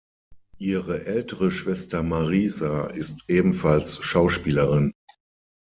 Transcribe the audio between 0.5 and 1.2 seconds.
Ihre